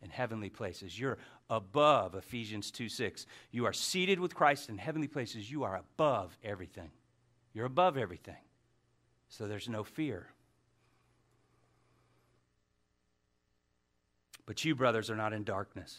[0.00, 0.98] in heavenly places.
[0.98, 1.18] You're
[1.50, 3.26] above Ephesians 2 6.
[3.50, 5.50] You are seated with Christ in heavenly places.
[5.50, 6.90] You are above everything.
[7.52, 8.40] You're above everything.
[9.28, 10.28] So there's no fear.
[14.50, 15.96] But you, brothers, are not in darkness.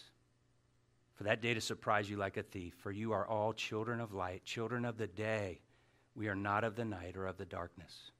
[1.13, 4.11] For that day to surprise you like a thief, for you are all children of
[4.11, 5.61] light, children of the day.
[6.15, 8.11] We are not of the night or of the darkness.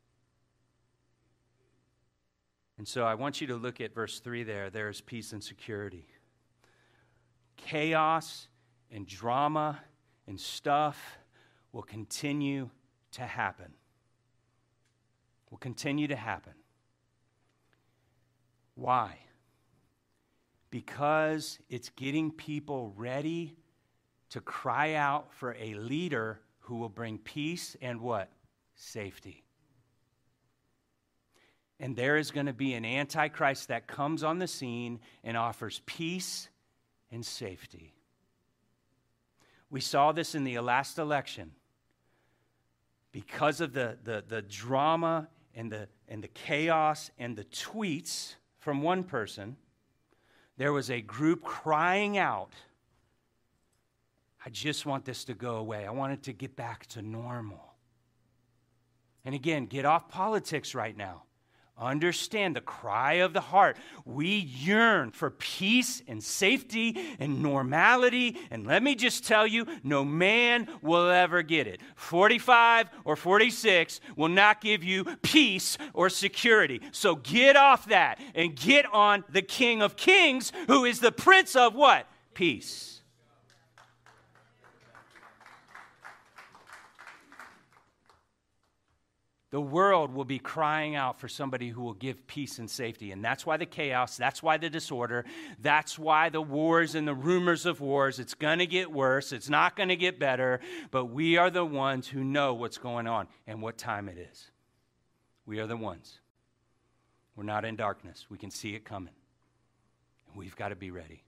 [2.78, 4.70] And so I want you to look at verse 3 there.
[4.70, 6.08] There's peace and security.
[7.58, 8.48] Chaos
[8.90, 9.82] and drama
[10.28, 11.18] and stuff
[11.74, 12.70] will continue
[13.12, 13.74] to happen.
[15.50, 16.54] Will continue to happen.
[18.76, 19.18] Why?
[20.72, 23.56] Because it's getting people ready
[24.30, 28.32] to cry out for a leader who will bring peace and what?
[28.76, 29.44] Safety.
[31.80, 35.82] And there is going to be an antichrist that comes on the scene and offers
[35.86, 36.48] peace
[37.12, 37.94] and safety.
[39.70, 41.52] We saw this in the last election.
[43.12, 48.82] Because of the, the, the drama and the, and the chaos and the tweets from
[48.82, 49.58] one person,
[50.58, 52.52] there was a group crying out,
[54.46, 55.86] I just want this to go away.
[55.86, 57.76] I want it to get back to normal.
[59.24, 61.24] And again, get off politics right now.
[61.82, 63.76] Understand the cry of the heart.
[64.06, 68.38] We yearn for peace and safety and normality.
[68.52, 71.82] And let me just tell you, no man will ever get it.
[71.96, 76.82] 45 or 46 will not give you peace or security.
[76.92, 81.56] So get off that and get on the King of Kings, who is the Prince
[81.56, 82.08] of what?
[82.36, 83.01] Peace.
[89.52, 93.12] The world will be crying out for somebody who will give peace and safety.
[93.12, 95.26] And that's why the chaos, that's why the disorder,
[95.60, 98.18] that's why the wars and the rumors of wars.
[98.18, 101.66] It's going to get worse, it's not going to get better, but we are the
[101.66, 104.52] ones who know what's going on and what time it is.
[105.46, 106.20] We are the ones.
[107.36, 109.14] We're not in darkness, we can see it coming.
[110.34, 111.24] We've got to be ready.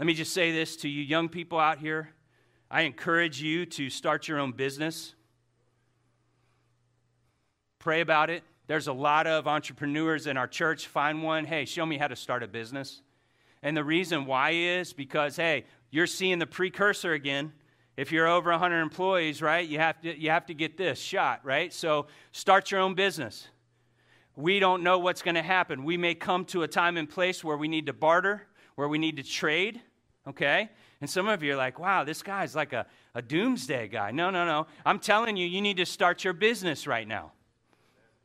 [0.00, 2.10] Let me just say this to you, young people out here.
[2.68, 5.14] I encourage you to start your own business.
[7.82, 8.44] Pray about it.
[8.68, 10.86] There's a lot of entrepreneurs in our church.
[10.86, 11.44] Find one.
[11.44, 13.02] Hey, show me how to start a business.
[13.60, 17.52] And the reason why is because, hey, you're seeing the precursor again.
[17.96, 21.40] If you're over 100 employees, right, you have to, you have to get this shot,
[21.42, 21.72] right?
[21.72, 23.48] So start your own business.
[24.36, 25.82] We don't know what's going to happen.
[25.82, 28.98] We may come to a time and place where we need to barter, where we
[28.98, 29.80] need to trade,
[30.28, 30.70] okay?
[31.00, 34.12] And some of you are like, wow, this guy's like a, a doomsday guy.
[34.12, 34.68] No, no, no.
[34.86, 37.32] I'm telling you, you need to start your business right now.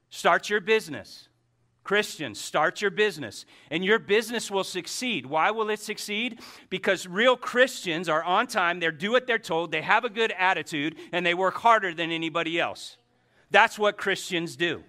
[0.09, 1.27] Start your business.
[1.83, 5.25] Christians, start your business, and your business will succeed.
[5.25, 6.41] Why will it succeed?
[6.69, 10.33] Because real Christians are on time, they do what they're told, they have a good
[10.37, 12.97] attitude, and they work harder than anybody else.
[13.51, 14.83] That's what Christians do.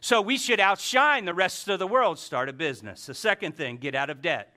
[0.00, 2.18] So we should outshine the rest of the world.
[2.18, 3.06] Start a business.
[3.06, 4.54] The second thing, get out of debt.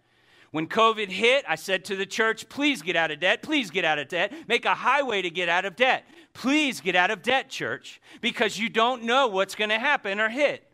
[0.52, 3.42] When COVID hit, I said to the church, please get out of debt.
[3.42, 4.34] Please get out of debt.
[4.48, 6.04] Make a highway to get out of debt.
[6.34, 10.30] Please get out of debt, church, because you don't know what's going to happen or
[10.30, 10.68] hit.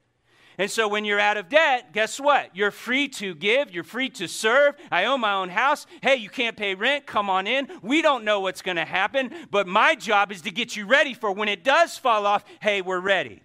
[0.59, 2.55] And so when you're out of debt, guess what?
[2.55, 4.75] You're free to give, you're free to serve.
[4.91, 5.85] I own my own house.
[6.01, 7.67] Hey, you can't pay rent, come on in.
[7.83, 11.13] We don't know what's going to happen, but my job is to get you ready
[11.13, 12.43] for when it does fall off.
[12.59, 13.43] Hey, we're ready.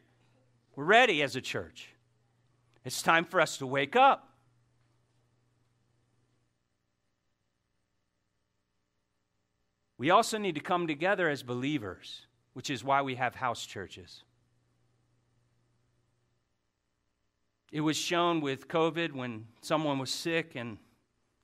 [0.75, 1.91] We're ready as a church.
[2.83, 4.32] It's time for us to wake up.
[10.03, 14.25] We also need to come together as believers, which is why we have house churches.
[17.71, 20.79] It was shown with COVID when someone was sick and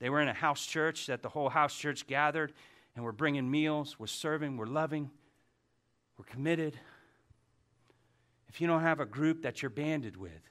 [0.01, 2.53] they were in a house church that the whole house church gathered
[2.97, 5.09] and we're bringing meals, we're serving, we're loving,
[6.17, 6.77] we're committed.
[8.49, 10.43] if you don't have a group that you're banded with,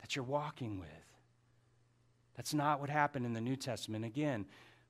[0.00, 0.88] that you're walking with.
[2.36, 4.04] That's not what happened in the New Testament.
[4.04, 4.46] Again,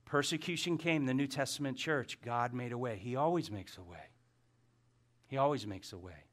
[0.08, 2.18] persecution came the New Testament church.
[2.22, 2.96] God made a way.
[2.96, 4.08] He always makes a way.
[5.26, 6.24] He always makes a way.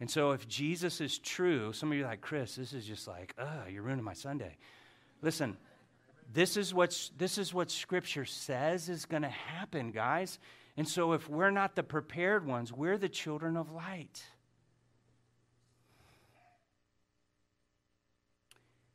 [0.00, 3.06] And so, if Jesus is true, some of you are like, Chris, this is just
[3.06, 4.56] like, ugh, you're ruining my Sunday.
[5.22, 5.56] Listen,
[6.32, 10.40] this is, what this is what Scripture says is going to happen, guys.
[10.76, 14.24] And so, if we're not the prepared ones, we're the children of light.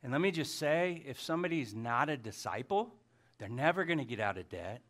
[0.02, 2.94] And let me just say if somebody's not a disciple,
[3.40, 4.82] they're never going to get out of debt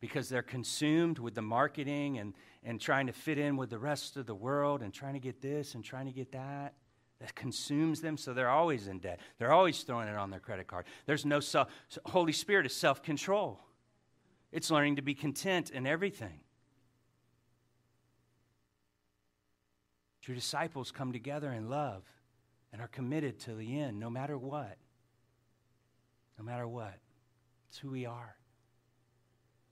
[0.00, 4.18] because they're consumed with the marketing and, and trying to fit in with the rest
[4.18, 6.74] of the world and trying to get this and trying to get that.
[7.20, 9.20] That consumes them, so they're always in debt.
[9.38, 10.86] They're always throwing it on their credit card.
[11.04, 11.68] There's no self.
[12.06, 13.60] Holy Spirit is self control,
[14.52, 16.40] it's learning to be content in everything.
[20.22, 22.04] True disciples come together in love
[22.72, 24.76] and are committed to the end no matter what.
[26.38, 26.94] No matter what.
[27.70, 28.34] It's who we are.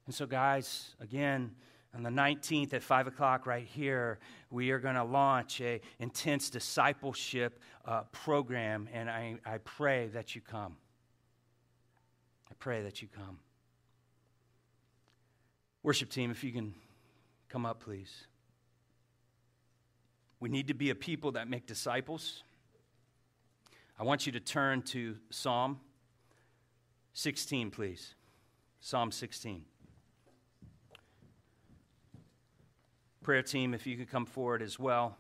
[0.06, 1.50] And so, guys, again,
[1.96, 4.20] on the 19th at 5 o'clock right here
[4.50, 10.36] we are going to launch a intense discipleship uh, program and I, I pray that
[10.36, 10.76] you come.
[12.48, 13.40] I pray that you come.
[15.82, 16.74] Worship team if you can
[17.48, 18.28] come up please.
[20.38, 22.44] We need to be a people that make disciples.
[23.98, 25.80] I want you to turn to Psalm
[27.12, 28.14] 16, please.
[28.80, 29.64] Psalm 16.
[33.22, 35.16] Prayer team, if you could come forward as well.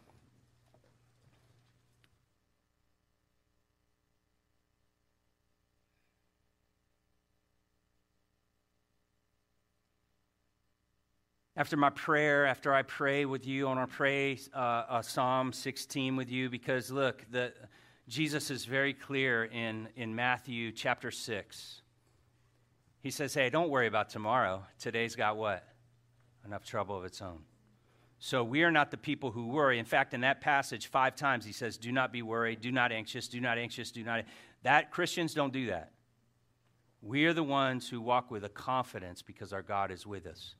[11.58, 15.52] after my prayer, after I pray with you, I want to pray uh, uh, Psalm
[15.52, 17.52] 16 with you because look, the,
[18.08, 21.82] Jesus is very clear in, in Matthew chapter 6.
[23.00, 24.64] He says, Hey, don't worry about tomorrow.
[24.78, 25.62] Today's got what?
[26.46, 27.40] Enough trouble of its own.
[28.18, 29.78] So we are not the people who worry.
[29.78, 32.92] In fact, in that passage, five times he says, Do not be worried, do not
[32.92, 34.24] anxious, do not anxious, do not.
[34.62, 35.92] That Christians don't do that.
[37.02, 40.54] We are the ones who walk with a confidence because our God is with us.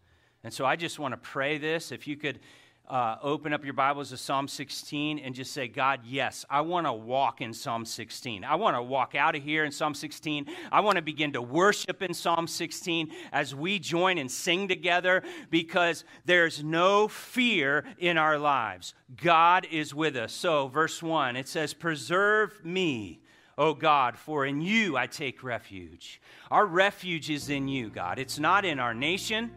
[0.44, 1.90] And so I just want to pray this.
[1.90, 2.40] If you could
[2.88, 6.86] uh, open up your Bibles to Psalm 16 and just say, God, yes, I want
[6.86, 8.44] to walk in Psalm 16.
[8.44, 10.46] I want to walk out of here in Psalm 16.
[10.72, 15.22] I want to begin to worship in Psalm 16 as we join and sing together
[15.50, 18.94] because there's no fear in our lives.
[19.22, 20.32] God is with us.
[20.32, 23.20] So, verse 1, it says, Preserve me.
[23.58, 26.22] O God, for in you I take refuge.
[26.48, 28.20] Our refuge is in you, God.
[28.20, 29.50] It's not in our nation,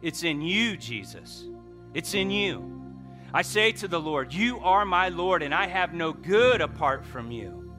[0.00, 1.48] it's in you, Jesus.
[1.98, 2.64] It's in you.
[3.34, 7.04] I say to the Lord, You are my Lord, and I have no good apart
[7.04, 7.74] from you.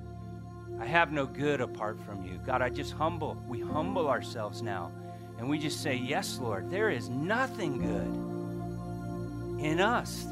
[0.78, 2.38] I have no good apart from you.
[2.46, 3.42] God, I just humble.
[3.48, 4.92] We humble ourselves now.
[5.38, 10.26] And we just say, Yes, Lord, there is nothing good in us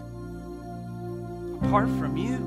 [1.63, 2.39] apart from you.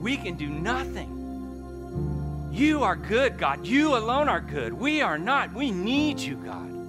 [0.00, 2.48] We can do nothing.
[2.50, 3.66] You are good, God.
[3.66, 4.72] You alone are good.
[4.72, 5.52] We are not.
[5.52, 6.79] We need you, God.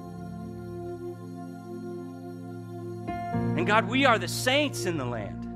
[3.61, 5.47] And God, we are the saints in the land.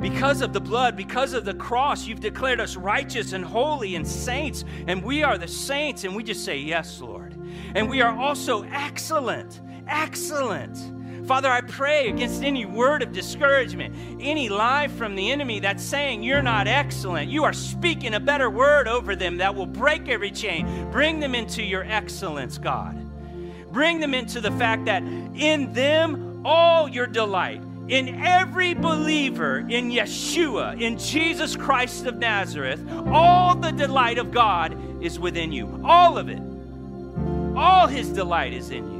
[0.00, 4.08] Because of the blood, because of the cross, you've declared us righteous and holy and
[4.08, 4.64] saints.
[4.86, 7.38] And we are the saints, and we just say, Yes, Lord.
[7.74, 11.26] And we are also excellent, excellent.
[11.26, 16.22] Father, I pray against any word of discouragement, any lie from the enemy that's saying
[16.22, 17.30] you're not excellent.
[17.30, 20.90] You are speaking a better word over them that will break every chain.
[20.90, 23.03] Bring them into your excellence, God.
[23.74, 29.90] Bring them into the fact that in them all your delight, in every believer in
[29.90, 35.80] Yeshua, in Jesus Christ of Nazareth, all the delight of God is within you.
[35.84, 36.40] All of it.
[37.56, 38.94] All his delight is in you.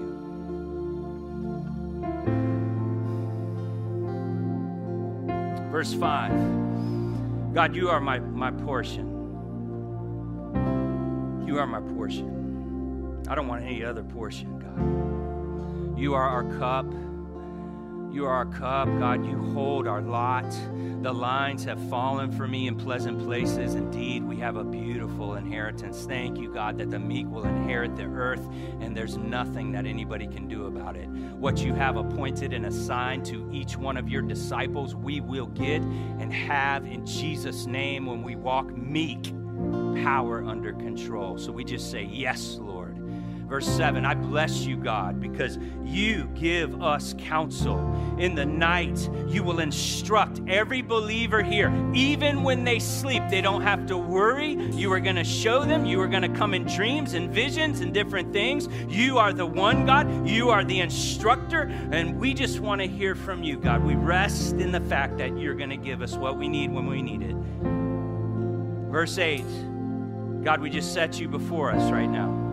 [5.71, 9.07] Verse 5 God, you are my, my portion.
[11.47, 12.34] You are my portion.
[13.27, 15.99] I don't want any other portion, God.
[15.99, 16.87] You are our cup.
[18.13, 19.25] You are our cup, God.
[19.25, 20.45] You hold our lot.
[21.03, 23.75] The lines have fallen for me in pleasant places.
[23.75, 26.05] Indeed, we have a beautiful inheritance.
[26.05, 28.47] Thank you, God, that the meek will inherit the earth,
[28.81, 31.09] and there's nothing that anybody can do about it.
[31.09, 35.81] What you have appointed and assigned to each one of your disciples, we will get
[35.83, 39.33] and have in Jesus' name when we walk meek,
[40.05, 41.39] power under control.
[41.39, 42.84] So we just say, Yes, Lord.
[43.47, 47.79] Verse 7 I bless you, God, because you give us counsel.
[48.19, 51.73] In the night, you will instruct every believer here.
[51.95, 54.53] Even when they sleep, they don't have to worry.
[54.73, 55.85] You are going to show them.
[55.85, 58.69] You are going to come in dreams and visions and different things.
[58.89, 60.27] You are the one, God.
[60.27, 61.63] You are the instructor.
[61.93, 63.85] And we just want to hear from you, God.
[63.85, 66.87] We rest in the fact that you're going to give us what we need when
[66.87, 67.37] we need it.
[68.91, 69.45] Verse 8
[70.45, 72.44] God, we just set you before us right now.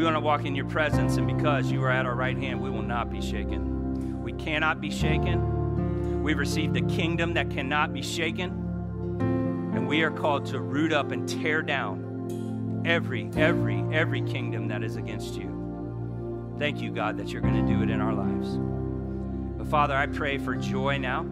[0.00, 2.58] We want to walk in your presence, and because you are at our right hand,
[2.62, 4.22] we will not be shaken.
[4.22, 6.22] We cannot be shaken.
[6.22, 8.50] We've received a kingdom that cannot be shaken,
[9.74, 14.82] and we are called to root up and tear down every, every, every kingdom that
[14.82, 16.56] is against you.
[16.58, 18.56] Thank you, God, that you're going to do it in our lives.
[19.58, 21.26] But Father, I pray for joy now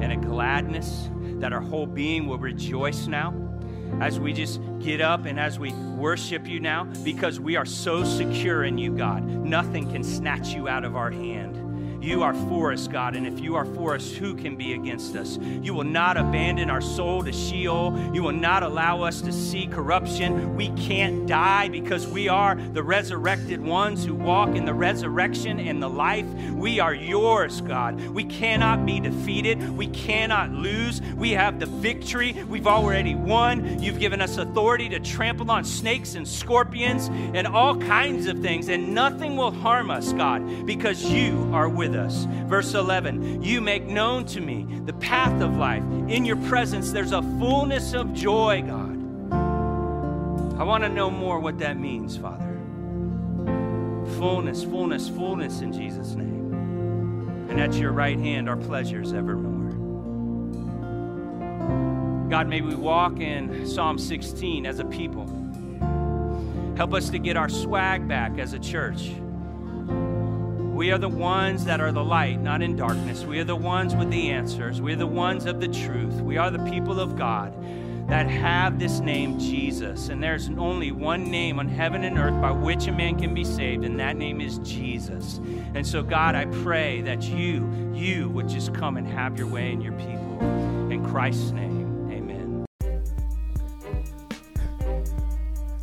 [0.00, 1.10] and a gladness
[1.40, 3.32] that our whole being will rejoice now
[4.00, 8.04] as we just get up and as we worship you now because we are so
[8.04, 9.24] secure in you, God.
[9.24, 11.61] Nothing can snatch you out of our hand.
[12.02, 15.14] You are for us, God, and if you are for us, who can be against
[15.14, 15.38] us?
[15.38, 17.96] You will not abandon our soul to Sheol.
[18.12, 20.56] You will not allow us to see corruption.
[20.56, 25.80] We can't die because we are the resurrected ones who walk in the resurrection and
[25.80, 26.26] the life.
[26.50, 28.00] We are yours, God.
[28.08, 29.70] We cannot be defeated.
[29.76, 31.00] We cannot lose.
[31.16, 32.32] We have the victory.
[32.48, 33.80] We've already won.
[33.80, 38.68] You've given us authority to trample on snakes and scorpions and all kinds of things,
[38.68, 42.24] and nothing will harm us, God, because you are with with us.
[42.48, 45.82] Verse 11, you make known to me the path of life.
[46.08, 48.98] In your presence, there's a fullness of joy, God.
[50.58, 52.58] I want to know more what that means, Father.
[54.18, 57.48] Fullness, fullness, fullness in Jesus' name.
[57.50, 59.50] And at your right hand are pleasures evermore.
[62.30, 65.26] God, may we walk in Psalm 16 as a people.
[66.76, 69.10] Help us to get our swag back as a church.
[70.72, 73.24] We are the ones that are the light, not in darkness.
[73.24, 74.80] We are the ones with the answers.
[74.80, 76.14] We are the ones of the truth.
[76.22, 77.54] We are the people of God
[78.08, 80.08] that have this name, Jesus.
[80.08, 83.44] And there's only one name on heaven and earth by which a man can be
[83.44, 85.42] saved, and that name is Jesus.
[85.74, 89.72] And so, God, I pray that you, you would just come and have your way
[89.72, 90.38] in your people.
[90.90, 92.64] In Christ's name, amen.